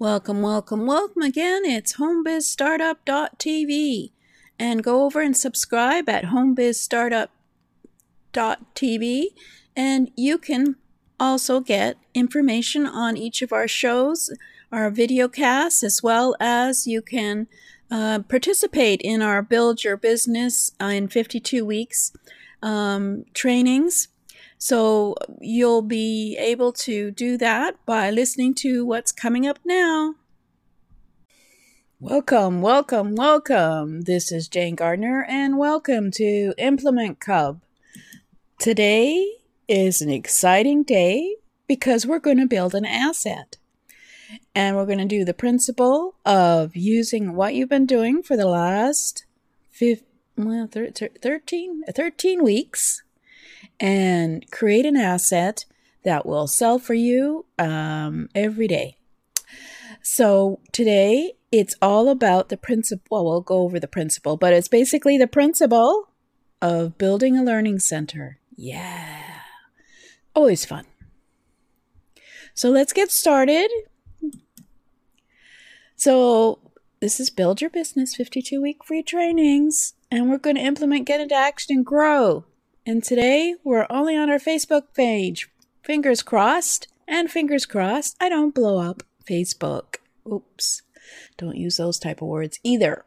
[0.00, 1.66] Welcome, welcome, welcome again.
[1.66, 4.12] It's homebizstartup.tv.
[4.58, 9.24] And go over and subscribe at homebizstartup.tv.
[9.76, 10.76] And you can
[11.20, 14.32] also get information on each of our shows,
[14.72, 17.46] our video casts, as well as you can
[17.90, 22.12] uh, participate in our Build Your Business in 52 Weeks
[22.62, 24.08] um, trainings.
[24.62, 30.16] So you'll be able to do that by listening to what's coming up now.
[31.98, 34.02] Welcome, welcome, welcome.
[34.02, 37.62] This is Jane Gardner, and welcome to Implement Club.
[38.58, 43.56] Today is an exciting day because we're going to build an asset.
[44.54, 48.46] And we're going to do the principle of using what you've been doing for the
[48.46, 49.24] last
[49.70, 50.04] 15,
[50.36, 53.02] well, 13, 13 weeks
[53.78, 55.64] and create an asset
[56.04, 58.96] that will sell for you um, every day.
[60.02, 63.04] So today it's all about the principle.
[63.10, 66.08] Well, we'll go over the principle, but it's basically the principle
[66.62, 68.38] of building a learning center.
[68.56, 69.22] Yeah.
[70.34, 70.86] Always fun.
[72.54, 73.68] So let's get started.
[75.96, 76.60] So
[77.00, 81.20] this is Build Your Business 52 week free trainings, and we're going to implement Get
[81.20, 82.44] into Action and Grow.
[82.86, 85.48] And today we're only on our Facebook page.
[85.82, 89.96] Fingers crossed, and fingers crossed, I don't blow up Facebook.
[90.30, 90.82] Oops.
[91.36, 93.04] Don't use those type of words either.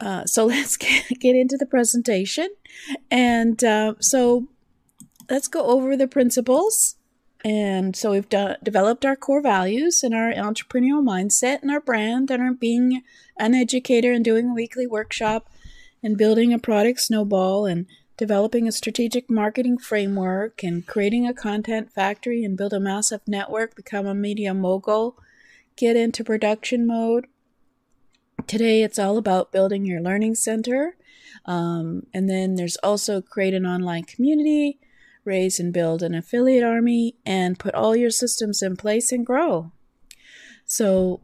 [0.00, 2.48] Uh, so let's get, into the presentation.
[3.10, 4.48] And uh, so
[5.30, 6.96] let's go over the principles.
[7.44, 12.30] And so we've done, developed our core values and our entrepreneurial mindset and our brand
[12.30, 13.02] and our being
[13.38, 15.48] an educator and doing a weekly workshop
[16.02, 17.86] and building a product snowball and
[18.16, 23.74] developing a strategic marketing framework and creating a content factory and build a massive network,
[23.76, 25.18] become a media mogul,
[25.76, 27.26] get into production mode.
[28.46, 30.96] Today, it's all about building your learning center.
[31.44, 34.78] Um, and then there's also create an online community,
[35.24, 39.72] raise and build an affiliate army, and put all your systems in place and grow.
[40.64, 41.20] So,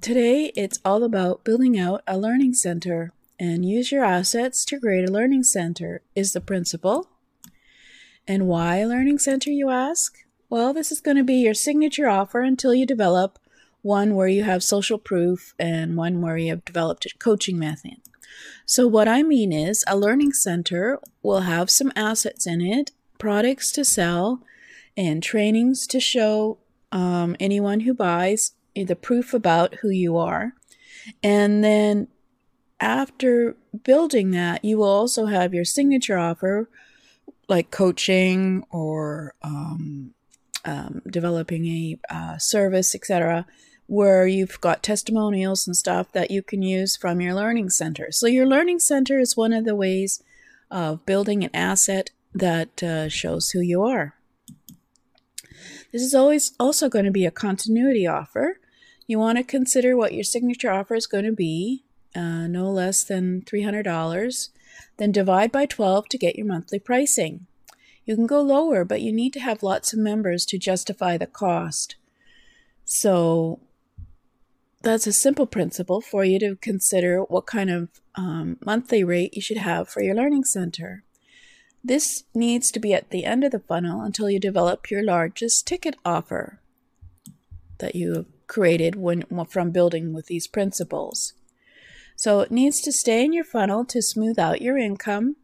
[0.00, 5.08] today, it's all about building out a learning center and use your assets to create
[5.08, 7.08] a learning center is the principle.
[8.26, 10.16] And why a learning center, you ask?
[10.48, 13.38] Well, this is going to be your signature offer until you develop
[13.82, 17.96] one where you have social proof and one where you have developed a coaching method.
[18.66, 23.70] So, what I mean is, a learning center will have some assets in it, products
[23.72, 24.42] to sell,
[24.96, 26.58] and trainings to show
[26.92, 30.54] um, anyone who buys the proof about who you are.
[31.22, 32.08] And then
[32.84, 36.68] after building that, you will also have your signature offer,
[37.48, 40.12] like coaching or um,
[40.66, 43.46] um, developing a uh, service, etc.,
[43.86, 48.12] where you've got testimonials and stuff that you can use from your learning center.
[48.12, 50.22] So, your learning center is one of the ways
[50.70, 54.14] of building an asset that uh, shows who you are.
[55.90, 58.58] This is always also going to be a continuity offer.
[59.06, 61.83] You want to consider what your signature offer is going to be
[62.14, 64.48] uh, no less than $300.
[64.96, 67.46] Then divide by 12 to get your monthly pricing.
[68.04, 71.26] You can go lower, but you need to have lots of members to justify the
[71.26, 71.96] cost.
[72.84, 73.60] So
[74.82, 79.40] that's a simple principle for you to consider what kind of um, monthly rate you
[79.40, 81.02] should have for your learning center.
[81.82, 85.66] This needs to be at the end of the funnel until you develop your largest
[85.66, 86.60] ticket offer
[87.78, 91.32] that you have created when from building with these principles.
[92.16, 95.36] So it needs to stay in your funnel to smooth out your income.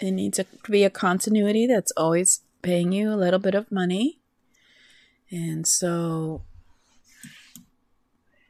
[0.00, 4.20] It needs to be a continuity that's always paying you a little bit of money.
[5.30, 6.42] And so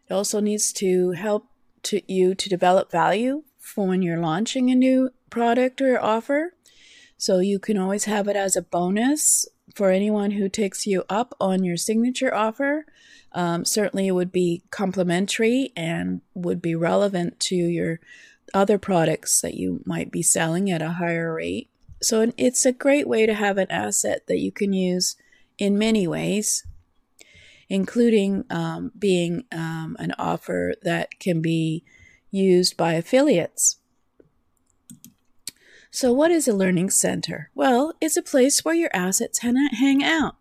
[0.09, 1.47] it also needs to help
[1.85, 6.55] to you to develop value for when you're launching a new product or offer.
[7.19, 11.35] So you can always have it as a bonus for anyone who takes you up
[11.39, 12.87] on your signature offer.
[13.33, 18.01] Um, certainly, it would be complimentary and would be relevant to your
[18.55, 21.69] other products that you might be selling at a higher rate.
[22.01, 25.17] So, it's a great way to have an asset that you can use
[25.59, 26.65] in many ways,
[27.69, 31.85] including um, being um, an offer that can be
[32.31, 33.77] used by affiliates.
[35.97, 37.49] So, what is a learning center?
[37.55, 40.37] Well, it's a place where your assets hang out.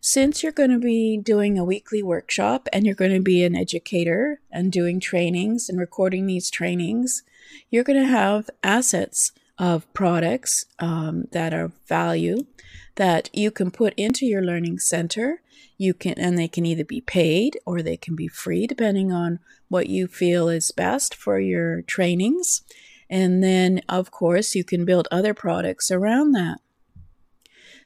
[0.00, 3.56] Since you're going to be doing a weekly workshop and you're going to be an
[3.56, 7.24] educator and doing trainings and recording these trainings,
[7.68, 12.46] you're going to have assets of products um, that are value
[12.94, 15.42] that you can put into your learning center.
[15.78, 19.40] You can, and they can either be paid or they can be free, depending on
[19.68, 22.62] what you feel is best for your trainings.
[23.10, 26.58] And then, of course, you can build other products around that.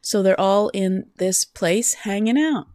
[0.03, 2.67] So they're all in this place hanging out.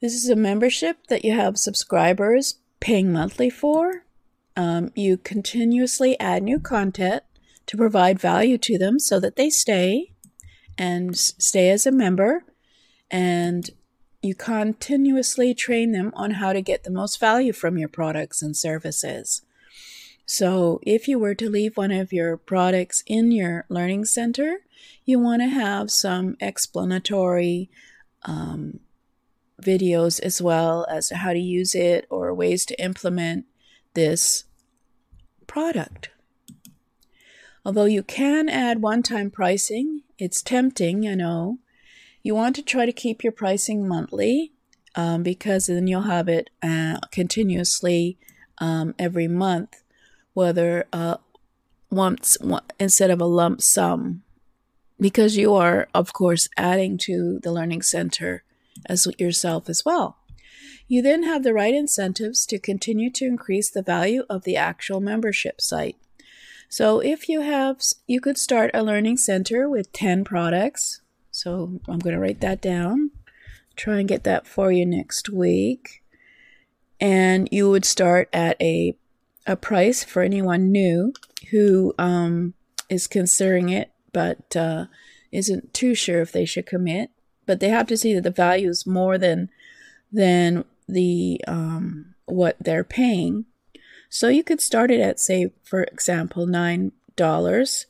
[0.00, 4.04] This is a membership that you have subscribers paying monthly for.
[4.56, 7.22] Um, you continuously add new content
[7.66, 10.12] to provide value to them so that they stay
[10.76, 12.44] and stay as a member.
[13.08, 13.70] And
[14.22, 18.56] you continuously train them on how to get the most value from your products and
[18.56, 19.42] services.
[20.24, 24.58] So, if you were to leave one of your products in your learning center,
[25.04, 27.70] you want to have some explanatory
[28.24, 28.80] um,
[29.60, 33.46] videos as well as to how to use it or ways to implement
[33.94, 34.44] this
[35.46, 36.10] product.
[37.64, 41.58] Although you can add one time pricing, it's tempting, I know.
[42.22, 44.52] You want to try to keep your pricing monthly
[44.94, 48.18] um, because then you'll have it uh, continuously
[48.58, 49.81] um, every month,
[50.34, 51.16] whether uh,
[51.90, 52.36] once
[52.78, 54.22] instead of a lump sum,
[55.00, 58.44] because you are, of course, adding to the Learning Center
[58.86, 60.18] as yourself as well.
[60.88, 65.00] You then have the right incentives to continue to increase the value of the actual
[65.00, 65.96] membership site.
[66.68, 71.00] So if you have, you could start a learning center with 10 products.
[71.30, 73.10] So I'm going to write that down,
[73.76, 76.02] try and get that for you next week.
[77.00, 78.96] And you would start at a,
[79.46, 81.12] a price for anyone new
[81.50, 82.54] who um,
[82.88, 84.86] is considering it but uh,
[85.30, 87.10] isn't too sure if they should commit
[87.46, 89.50] but they have to see that the value is more than
[90.12, 93.46] than the um, what they're paying.
[94.08, 97.86] So you could start it at say, for example, nine dollars,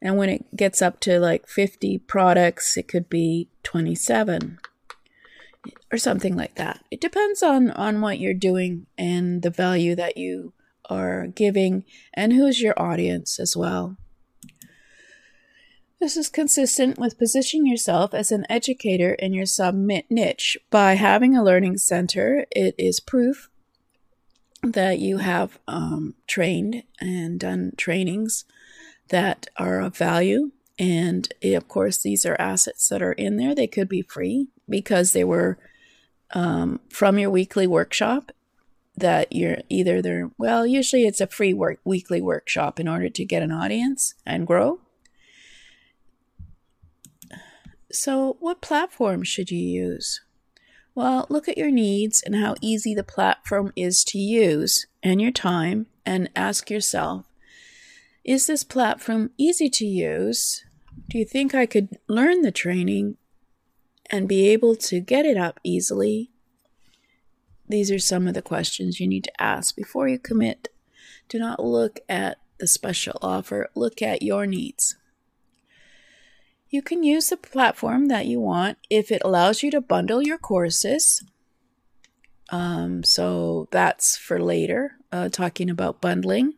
[0.00, 4.58] and when it gets up to like fifty products, it could be twenty seven
[5.92, 6.82] or something like that.
[6.90, 10.52] It depends on on what you're doing and the value that you
[10.86, 11.84] are giving
[12.14, 13.96] and who's your audience as well.
[16.00, 20.58] This is consistent with positioning yourself as an educator in your sub niche.
[20.70, 23.48] By having a learning center, it is proof
[24.62, 28.44] that you have um, trained and done trainings
[29.08, 30.50] that are of value.
[30.78, 33.54] And eh, of course, these are assets that are in there.
[33.54, 35.58] They could be free because they were
[36.32, 38.32] um, from your weekly workshop
[38.96, 43.24] that you're either they're well usually it's a free work weekly workshop in order to
[43.24, 44.80] get an audience and grow
[47.96, 50.20] So, what platform should you use?
[50.94, 55.30] Well, look at your needs and how easy the platform is to use and your
[55.30, 57.24] time, and ask yourself
[58.22, 60.64] Is this platform easy to use?
[61.08, 63.16] Do you think I could learn the training
[64.10, 66.30] and be able to get it up easily?
[67.68, 70.68] These are some of the questions you need to ask before you commit.
[71.28, 74.96] Do not look at the special offer, look at your needs.
[76.68, 80.38] You can use the platform that you want if it allows you to bundle your
[80.38, 81.22] courses.
[82.50, 86.54] Um, so that's for later, uh, talking about bundling.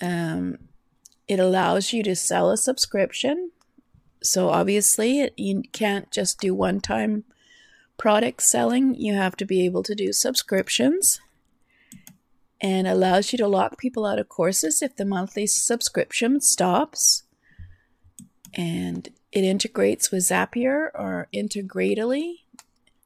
[0.00, 0.58] Um,
[1.28, 3.50] it allows you to sell a subscription.
[4.22, 7.24] So obviously, it, you can't just do one time
[7.96, 11.20] product selling, you have to be able to do subscriptions.
[12.58, 17.24] And allows you to lock people out of courses if the monthly subscription stops.
[18.54, 22.44] And it integrates with Zapier or Integrately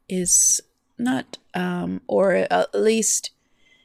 [0.09, 0.61] is
[0.97, 3.33] not, um, or at least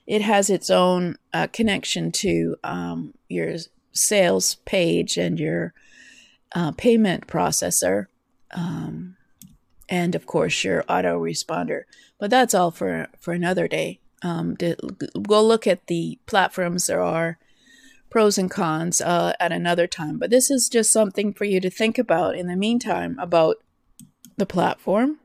[0.06, 3.56] it has its own uh, connection to um, your
[3.92, 5.74] sales page and your
[6.54, 8.06] uh, payment processor,
[8.52, 9.18] um,
[9.90, 11.84] and of course your autoresponder.
[12.20, 14.00] But that's all for for another day.
[14.22, 14.76] Um, to,
[15.22, 17.38] go look at the platforms there are
[18.10, 20.18] pros and cons uh, at another time.
[20.18, 23.58] But this is just something for you to think about in the meantime about
[24.38, 25.20] the platform.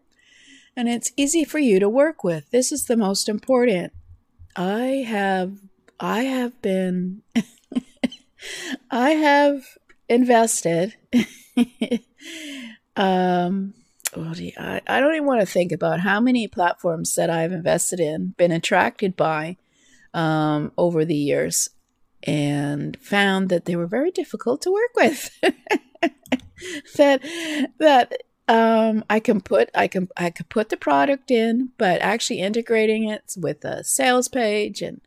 [0.76, 2.50] And it's easy for you to work with.
[2.50, 3.92] This is the most important.
[4.56, 5.58] I have
[6.00, 7.22] I have been
[8.90, 9.62] I have
[10.08, 10.96] invested
[12.96, 13.74] um
[14.16, 18.00] well, I, I don't even want to think about how many platforms that I've invested
[18.00, 19.56] in, been attracted by
[20.14, 21.70] um, over the years
[22.22, 25.30] and found that they were very difficult to work with.
[26.96, 27.22] that
[27.78, 28.12] that
[28.48, 33.08] um, I can put I can I could put the product in, but actually integrating
[33.08, 35.00] it with a sales page and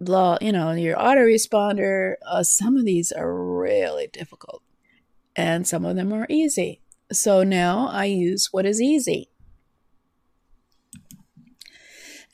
[0.00, 2.14] blah, you know, your autoresponder.
[2.26, 4.62] Uh, some of these are really difficult,
[5.34, 6.80] and some of them are easy.
[7.12, 9.28] So now I use what is easy.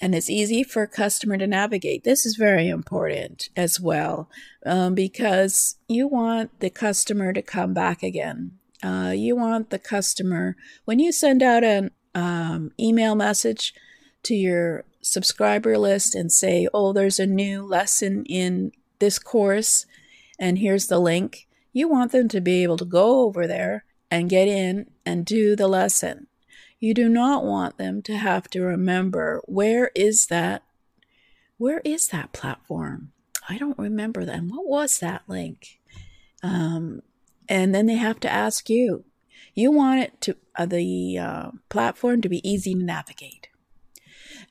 [0.00, 2.04] And it's easy for a customer to navigate.
[2.04, 4.30] This is very important as well
[4.64, 8.52] um, because you want the customer to come back again.
[8.82, 13.74] Uh, you want the customer, when you send out an um, email message
[14.22, 19.84] to your subscriber list and say, oh, there's a new lesson in this course,
[20.38, 24.30] and here's the link, you want them to be able to go over there and
[24.30, 26.26] get in and do the lesson.
[26.78, 30.62] You do not want them to have to remember where is that
[31.58, 33.12] where is that platform?
[33.46, 34.42] I don't remember that.
[34.44, 35.78] What was that link?
[36.42, 37.02] Um,
[37.50, 39.04] and then they have to ask you.
[39.54, 43.48] You want it to uh, the uh, platform to be easy to navigate,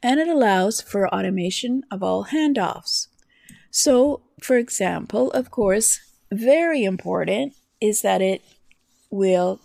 [0.03, 3.07] and it allows for automation of all handoffs.
[3.71, 5.99] So, for example, of course,
[6.31, 8.43] very important is that it
[9.09, 9.59] will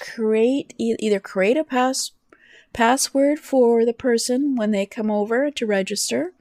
[0.00, 2.12] create either create a pass
[2.72, 6.32] password for the person when they come over to register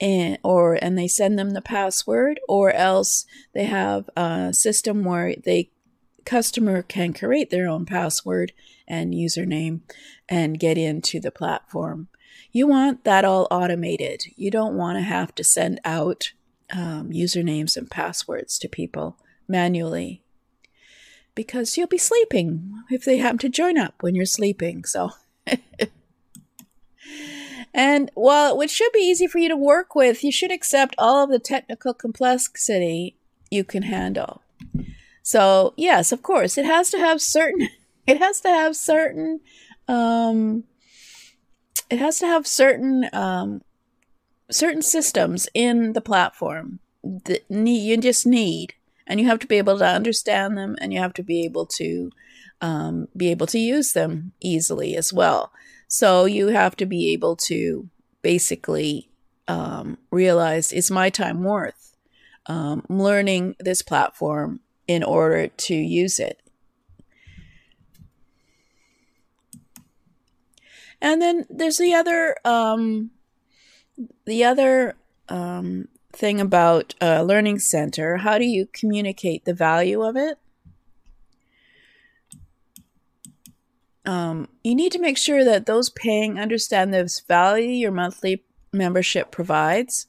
[0.00, 5.34] and or and they send them the password or else they have a system where
[5.44, 5.70] they
[6.24, 8.52] customer can create their own password
[8.86, 9.80] and username
[10.28, 12.08] and get into the platform.
[12.52, 14.24] You want that all automated.
[14.36, 16.32] You don't want to have to send out
[16.70, 19.18] um, usernames and passwords to people
[19.48, 20.21] manually
[21.34, 24.84] because you'll be sleeping if they happen to join up when you're sleeping.
[24.84, 25.10] So,
[27.74, 31.24] and while it should be easy for you to work with, you should accept all
[31.24, 33.16] of the technical complexity
[33.50, 34.42] you can handle.
[35.22, 37.68] So, yes, of course, it has to have certain.
[38.04, 39.38] It has to have certain.
[39.86, 40.64] Um,
[41.88, 43.62] it has to have certain um,
[44.50, 48.74] certain systems in the platform that you just need
[49.06, 51.66] and you have to be able to understand them and you have to be able
[51.66, 52.10] to
[52.60, 55.52] um, be able to use them easily as well.
[55.88, 57.88] So you have to be able to
[58.22, 59.10] basically
[59.48, 61.96] um, realize is my time worth
[62.46, 66.40] um, learning this platform in order to use it?
[71.00, 73.10] And then there's the other um,
[74.24, 74.94] the other
[75.28, 80.38] um, thing about a learning center, how do you communicate the value of it?
[84.04, 88.42] Um, you need to make sure that those paying understand the value your monthly
[88.72, 90.06] membership provides.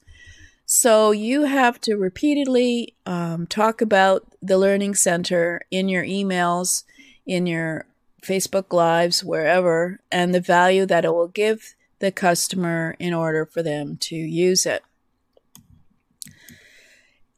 [0.66, 6.84] So you have to repeatedly um, talk about the Learning Center in your emails,
[7.26, 7.86] in your
[8.22, 13.62] Facebook Lives, wherever, and the value that it will give the customer in order for
[13.62, 14.82] them to use it.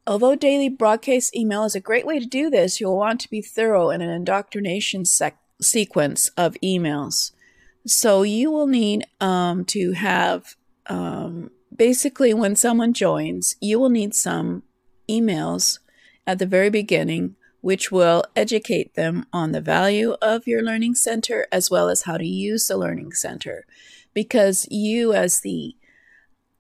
[0.07, 3.43] Although daily broadcast email is a great way to do this, you'll want to be
[3.43, 7.33] thorough in an indoctrination sec- sequence of emails.
[7.87, 10.55] So you will need um, to have
[10.87, 14.63] um, basically when someone joins, you will need some
[15.09, 15.81] emails
[16.27, 21.49] at the very beginning which will educate them on the value of your learning center
[21.51, 23.67] as well as how to use the learning center.
[24.15, 25.75] Because you, as the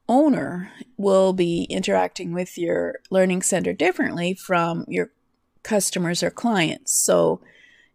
[0.09, 5.11] owner will be interacting with your learning center differently from your
[5.63, 6.93] customers or clients.
[6.93, 7.41] So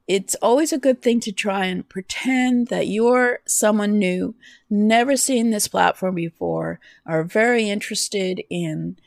[0.07, 4.35] it's always a good thing to try and pretend that you're someone new,
[4.69, 8.97] never seen this platform before, are very interested in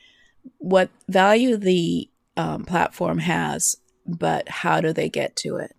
[0.58, 5.76] what value the um, platform has, but how do they get to it?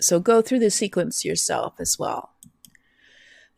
[0.00, 2.30] So go through the sequence yourself as well.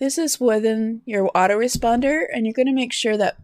[0.01, 3.37] This is within your autoresponder, and you're going to make sure that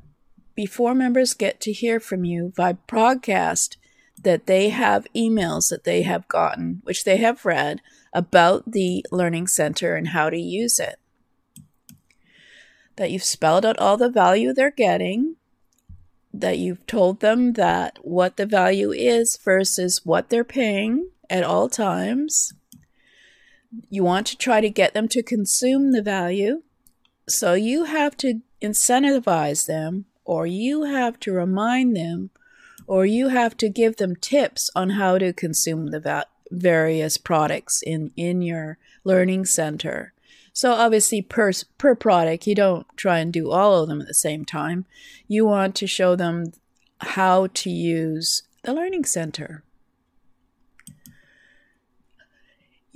[0.54, 3.76] before members get to hear from you by broadcast,
[4.22, 7.82] that they have emails that they have gotten, which they have read,
[8.14, 10.98] about the Learning Center and how to use it.
[12.96, 15.36] That you've spelled out all the value they're getting,
[16.32, 21.68] that you've told them that what the value is versus what they're paying at all
[21.68, 22.54] times
[23.90, 26.62] you want to try to get them to consume the value.
[27.28, 32.30] So you have to incentivize them, or you have to remind them,
[32.86, 37.82] or you have to give them tips on how to consume the va- various products
[37.82, 40.12] in, in your learning center.
[40.52, 44.14] So obviously per per product, you don't try and do all of them at the
[44.14, 44.86] same time.
[45.28, 46.52] You want to show them
[47.00, 49.64] how to use the learning center.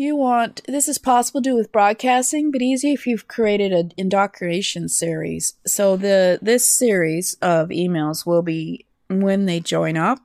[0.01, 3.93] You want this is possible to do with broadcasting, but easy if you've created an
[3.99, 5.53] indoctrination series.
[5.67, 10.21] So the this series of emails will be when they join up,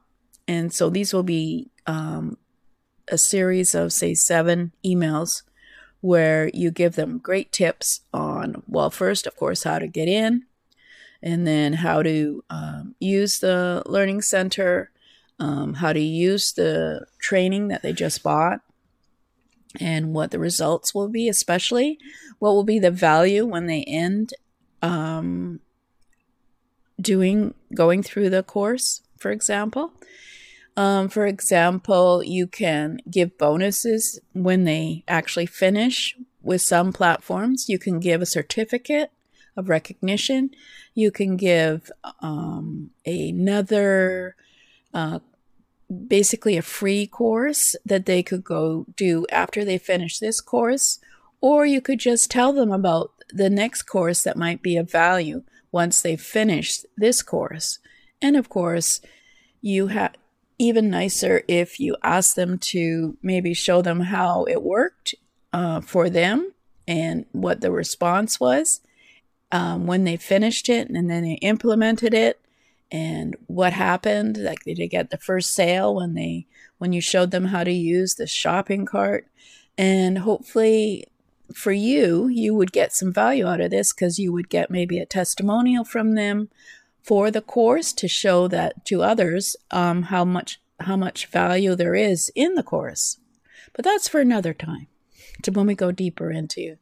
[0.48, 2.38] and so these will be um,
[3.10, 5.41] a series of, say, seven emails
[6.00, 10.46] where you give them great tips on, well, first, of course, how to get in,
[11.22, 14.89] and then how to um, use the Learning Center,
[15.38, 18.62] um, how to use the training that they just bought,
[19.79, 21.98] and what the results will be, especially
[22.39, 24.34] what will be the value when they end
[24.82, 25.60] um,
[27.00, 29.94] doing going through the course, for example.
[30.77, 37.70] Um, for example, you can give bonuses when they actually finish with some platforms.
[37.70, 39.12] You can give a certificate
[39.55, 40.51] of recognition.
[40.94, 41.91] You can give
[42.22, 44.36] um, another,
[44.94, 45.20] uh,
[46.07, 50.99] basically a free course that they could go do after they finish this course.
[51.41, 55.43] Or you could just tell them about the next course that might be of value
[55.71, 57.79] once they've finished this course.
[58.21, 59.01] And of course,
[59.61, 60.15] you have
[60.57, 65.15] even nicer if you ask them to maybe show them how it worked
[65.51, 66.53] uh, for them
[66.87, 68.81] and what the response was
[69.51, 72.39] um, when they finished it and then they implemented it
[72.91, 76.45] and what happened like did they get the first sale when they
[76.77, 79.27] when you showed them how to use the shopping cart
[79.77, 81.05] and hopefully
[81.53, 84.99] for you you would get some value out of this because you would get maybe
[84.99, 86.49] a testimonial from them
[87.05, 91.95] for the course to show that to others um, how much how much value there
[91.95, 93.17] is in the course.
[93.73, 94.87] But that's for another time,
[95.43, 96.77] to when we go deeper into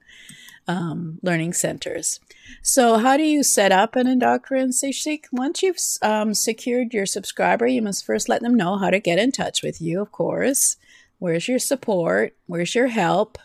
[0.67, 2.19] um, learning centers.
[2.61, 5.27] So, how do you set up an Indoctrination Seek?
[5.31, 9.19] Once you've um, secured your subscriber, you must first let them know how to get
[9.19, 10.77] in touch with you, of course.
[11.19, 12.35] Where's your support?
[12.47, 13.37] Where's your help?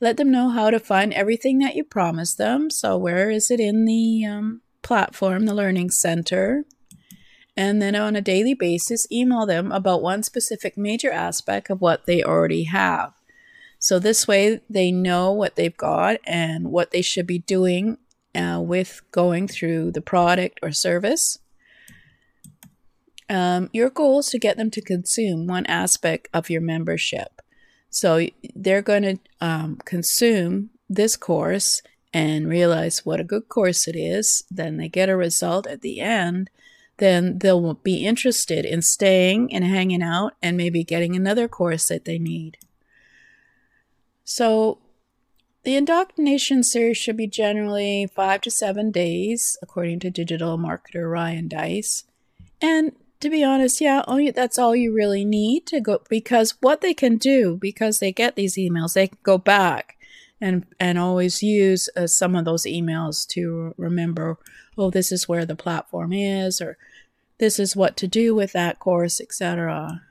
[0.00, 2.70] Let them know how to find everything that you promised them.
[2.70, 6.64] So, where is it in the um, platform, the Learning Center.
[7.54, 12.06] And then on a daily basis, email them about one specific major aspect of what
[12.06, 13.12] they already have.
[13.78, 17.98] So this way, they know what they've got and what they should be doing
[18.34, 21.38] uh, with going through the product or service.
[23.30, 27.42] Um, your goal is to get them to consume one aspect of your membership.
[27.90, 33.96] So they're going to um, consume this course and realize what a good course it
[33.96, 36.48] is, then they get a result at the end,
[36.96, 42.06] then they'll be interested in staying and hanging out and maybe getting another course that
[42.06, 42.56] they need.
[44.30, 44.76] So,
[45.62, 51.48] the indoctrination series should be generally five to seven days, according to digital marketer Ryan
[51.48, 52.04] Deiss.
[52.60, 56.82] And to be honest, yeah, only that's all you really need to go because what
[56.82, 59.96] they can do, because they get these emails, they can go back
[60.42, 64.36] and and always use uh, some of those emails to remember
[64.76, 66.76] oh this is where the platform is or
[67.38, 70.02] this is what to do with that course etc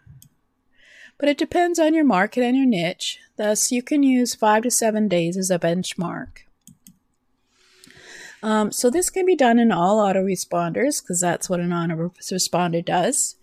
[1.17, 3.19] but it depends on your market and your niche.
[3.37, 6.39] Thus you can use five to seven days as a benchmark.
[8.43, 13.35] Um, so this can be done in all autoresponders because that's what an autoresponder does.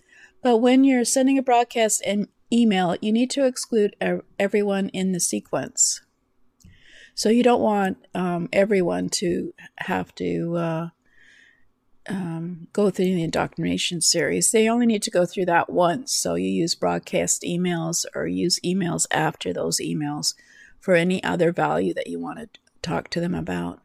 [0.43, 3.97] But when you're sending a broadcast and email you need to exclude
[4.39, 6.03] everyone in the sequence.
[7.15, 10.89] So you don't want um, everyone to have to uh,
[12.09, 14.51] um, go through the indoctrination series.
[14.51, 16.13] They only need to go through that once.
[16.13, 20.35] So you use broadcast emails or use emails after those emails
[20.79, 23.81] for any other value that you want to talk to them about.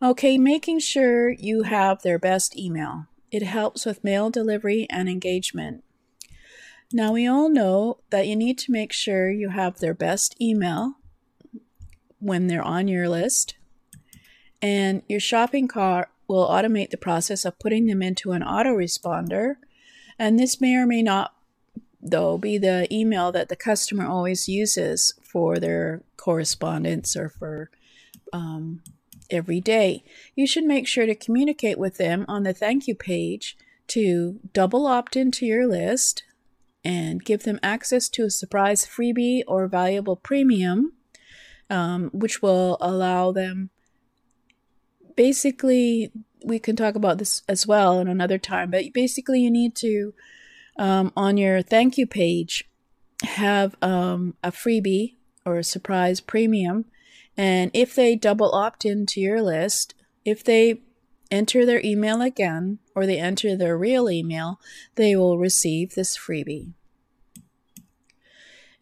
[0.00, 3.06] Okay, making sure you have their best email.
[3.32, 5.82] It helps with mail delivery and engagement.
[6.92, 10.94] Now, we all know that you need to make sure you have their best email
[12.20, 13.56] when they're on your list.
[14.62, 19.56] And your shopping cart will automate the process of putting them into an autoresponder.
[20.18, 21.34] And this may or may not,
[22.00, 27.70] though, be the email that the customer always uses for their correspondence or for
[28.32, 28.82] um,
[29.30, 30.04] every day.
[30.34, 33.56] You should make sure to communicate with them on the thank you page
[33.88, 36.24] to double opt into your list
[36.84, 40.92] and give them access to a surprise freebie or valuable premium
[41.70, 43.70] um, which will allow them
[45.18, 46.12] basically
[46.44, 50.14] we can talk about this as well in another time but basically you need to
[50.78, 52.64] um, on your thank you page
[53.24, 56.84] have um, a freebie or a surprise premium
[57.36, 59.92] and if they double opt into your list
[60.24, 60.80] if they
[61.32, 64.60] enter their email again or they enter their real email
[64.94, 66.74] they will receive this freebie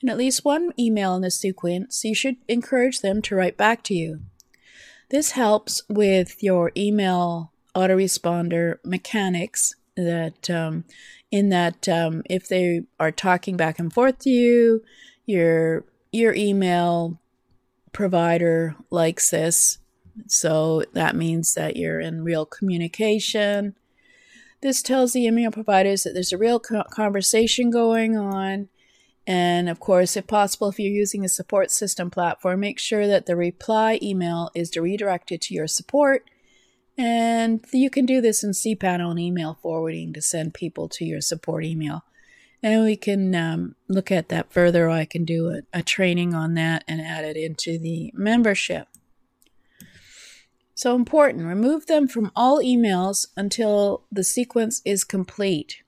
[0.02, 3.82] in at least one email in the sequence, you should encourage them to write back
[3.84, 4.20] to you.
[5.08, 10.84] This helps with your email autoresponder mechanics that um,
[11.30, 14.82] in that um, if they are talking back and forth to you,
[15.24, 17.20] your your email
[17.92, 19.78] provider likes this.
[20.26, 23.74] So that means that you're in real communication.
[24.62, 28.68] This tells the email providers that there's a real conversation going on.
[29.26, 33.26] And of course, if possible, if you're using a support system platform, make sure that
[33.26, 36.30] the reply email is redirected to your support.
[36.96, 41.20] And you can do this in cPanel and email forwarding to send people to your
[41.20, 42.04] support email.
[42.62, 44.86] And we can um, look at that further.
[44.86, 48.88] or I can do a, a training on that and add it into the membership.
[50.74, 55.82] So important, remove them from all emails until the sequence is complete.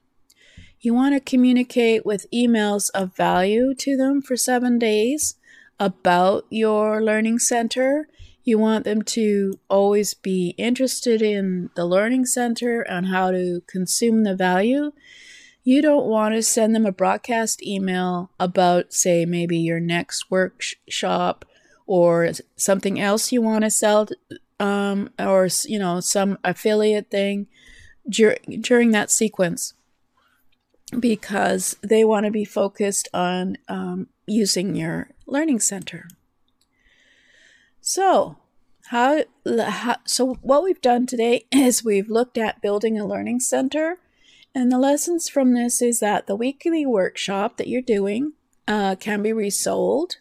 [0.80, 5.34] You want to communicate with emails of value to them for seven days
[5.80, 8.08] about your learning center.
[8.44, 14.22] You want them to always be interested in the learning center and how to consume
[14.22, 14.92] the value.
[15.64, 21.44] You don't want to send them a broadcast email about, say, maybe your next workshop
[21.86, 24.08] or something else you want to sell,
[24.60, 27.48] um, or you know, some affiliate thing
[28.08, 29.74] dur- during that sequence,
[30.98, 36.09] because they want to be focused on um, using your learning center.
[37.81, 38.38] So,
[38.87, 43.98] how, how, so what we've done today is we've looked at building a learning center
[44.55, 48.33] and the lessons from this is that the weekly workshop that you're doing
[48.66, 50.16] uh, can be resold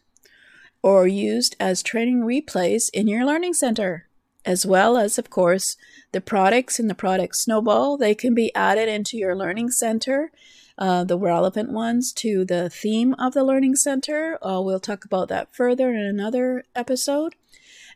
[0.83, 4.06] or used as training replays in your learning center,
[4.47, 5.75] as well as, of course,
[6.13, 7.97] the products in the product snowball.
[7.97, 10.31] They can be added into your learning center,
[10.77, 14.39] uh, the relevant ones to the theme of the learning center.
[14.41, 17.35] Uh, we'll talk about that further in another episode.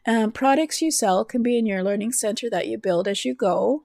[0.06, 3.34] Um, products you sell can be in your learning center that you build as you
[3.34, 3.84] go.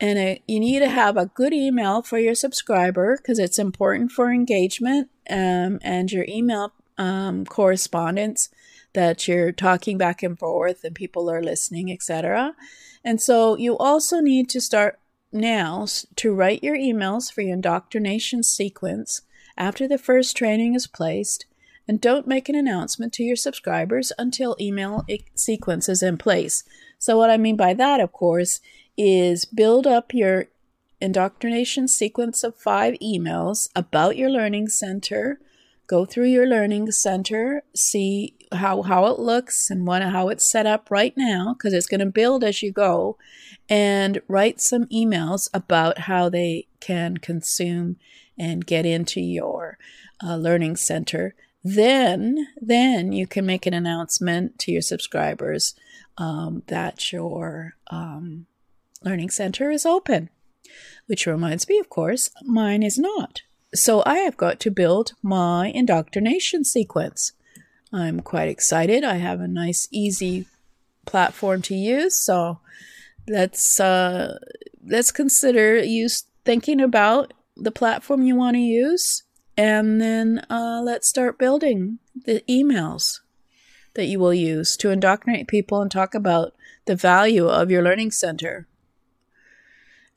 [0.00, 4.10] And it, you need to have a good email for your subscriber because it's important
[4.10, 8.48] for engagement um, and your email um, correspondence
[8.94, 12.54] that you're talking back and forth and people are listening, etc.
[13.04, 14.98] And so you also need to start
[15.32, 19.22] now to write your emails for your indoctrination sequence
[19.56, 21.46] after the first training is placed
[21.88, 26.64] and don't make an announcement to your subscribers until email sequence is in place.
[26.98, 28.60] So what I mean by that, of course,
[28.96, 30.46] is build up your
[31.00, 35.40] indoctrination sequence of five emails about your learning center.
[35.88, 40.66] Go through your learning center, see how, how it looks and what, how it's set
[40.66, 43.16] up right now, because it's going to build as you go,
[43.68, 47.96] and write some emails about how they can consume
[48.38, 49.78] and get into your
[50.24, 51.34] uh, learning center.
[51.64, 55.74] Then, then you can make an announcement to your subscribers
[56.18, 58.46] um, that your um,
[59.04, 60.30] Learning Center is open.
[61.06, 63.42] Which reminds me, of course, mine is not.
[63.74, 67.32] So I have got to build my indoctrination sequence.
[67.92, 69.04] I'm quite excited.
[69.04, 70.46] I have a nice, easy
[71.04, 72.16] platform to use.
[72.16, 72.60] So
[73.28, 74.38] let's uh,
[74.84, 76.08] let's consider you
[76.44, 79.24] thinking about the platform you want to use,
[79.56, 83.20] and then uh, let's start building the emails
[83.94, 86.54] that you will use to indoctrinate people and talk about
[86.86, 88.66] the value of your learning center.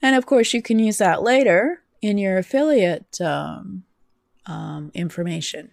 [0.02, 3.84] And of course, you can use that later in your affiliate um,
[4.46, 5.72] um, information.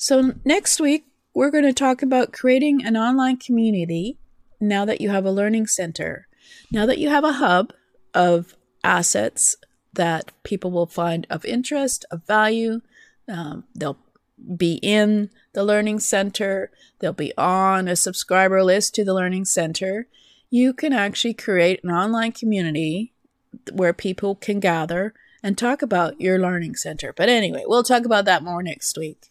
[0.00, 4.16] So, next week, we're going to talk about creating an online community
[4.60, 6.28] now that you have a learning center.
[6.70, 7.72] Now that you have a hub
[8.14, 9.56] of assets
[9.92, 12.80] that people will find of interest, of value,
[13.28, 13.98] um, they'll
[14.56, 20.06] be in the learning center, they'll be on a subscriber list to the learning center,
[20.48, 23.12] you can actually create an online community
[23.72, 27.12] where people can gather and talk about your learning center.
[27.12, 29.28] But anyway, we'll talk about that more next week.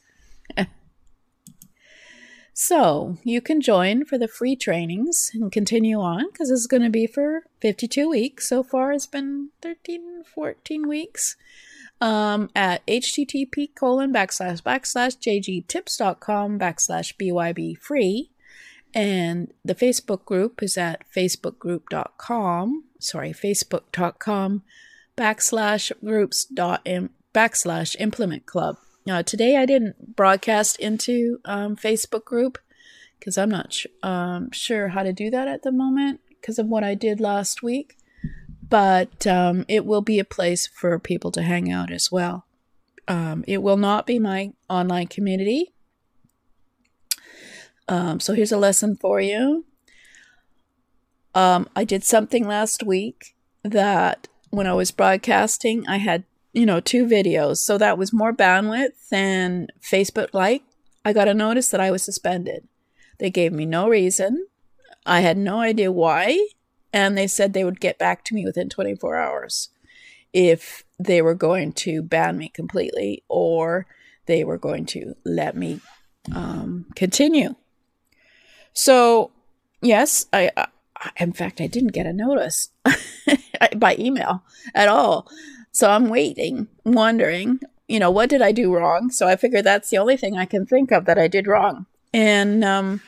[2.60, 6.90] So you can join for the free trainings and continue on because it's going to
[6.90, 8.50] be for 52 weeks.
[8.50, 11.36] So far, it's been 13, 14 weeks.
[12.00, 18.30] Um, at http colon backslash backslash jgtips.com backslash byb free
[18.94, 24.64] and the Facebook group is at facebookgroup.com, sorry, facebook.com
[25.16, 28.78] backslash groups dot im, backslash implement club.
[29.08, 32.60] Now, today I didn't broadcast into um, Facebook group
[33.20, 36.68] because I'm not sh- um, sure how to do that at the moment because of
[36.68, 37.98] what I did last week.
[38.70, 42.46] But um, it will be a place for people to hang out as well.
[43.08, 45.74] Um, it will not be my online community
[47.88, 49.66] um, so here's a lesson for you.
[51.34, 56.80] Um, I did something last week that when I was broadcasting, I had, you know,
[56.80, 57.58] two videos.
[57.58, 60.64] So that was more bandwidth than Facebook like.
[61.06, 62.68] I got a notice that I was suspended.
[63.20, 64.48] They gave me no reason.
[65.06, 66.48] I had no idea why.
[66.94, 69.70] And they said they would get back to me within 24 hours
[70.34, 73.88] if they were going to ban me completely or
[74.26, 75.80] they were going to let me
[76.36, 77.56] um, continue.
[78.74, 79.32] So,
[79.82, 80.68] yes, I, I,
[81.18, 82.70] in fact, I didn't get a notice
[83.78, 84.44] by email
[84.76, 85.30] at all.
[85.78, 89.12] So I'm waiting, wondering, you know, what did I do wrong?
[89.12, 91.86] So I figured that's the only thing I can think of that I did wrong.
[92.12, 93.02] And um,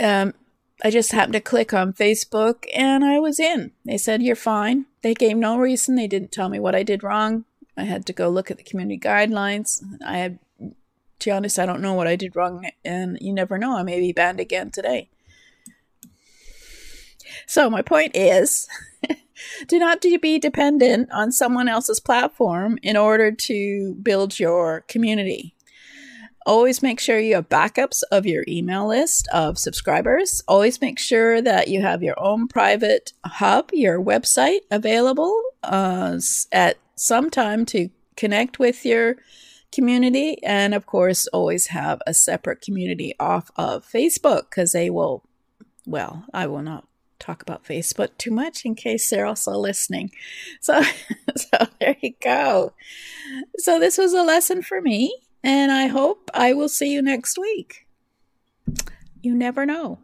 [0.00, 0.34] um,
[0.82, 3.70] I just happened to click on Facebook and I was in.
[3.84, 4.86] They said, You're fine.
[5.02, 5.94] They gave no reason.
[5.94, 7.44] They didn't tell me what I did wrong.
[7.76, 9.80] I had to go look at the community guidelines.
[10.04, 12.68] I had, to be honest, I don't know what I did wrong.
[12.84, 13.76] And you never know.
[13.76, 15.10] I may be banned again today.
[17.46, 18.66] So, my point is
[19.68, 25.54] do not be dependent on someone else's platform in order to build your community.
[26.46, 30.42] Always make sure you have backups of your email list of subscribers.
[30.46, 36.20] Always make sure that you have your own private hub, your website available uh,
[36.52, 39.16] at some time to connect with your
[39.72, 40.42] community.
[40.44, 45.24] And of course, always have a separate community off of Facebook because they will,
[45.84, 46.86] well, I will not
[47.18, 50.10] talk about Facebook too much in case they're also listening.
[50.60, 50.82] So,
[51.36, 52.72] so there you go.
[53.58, 57.38] So this was a lesson for me, and I hope I will see you next
[57.38, 57.86] week.
[59.22, 59.98] You never know.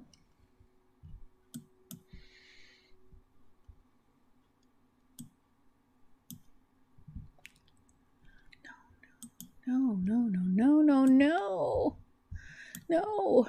[9.65, 11.97] No, no, no, no, no, no,
[12.89, 13.47] no.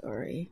[0.00, 0.50] Sorry.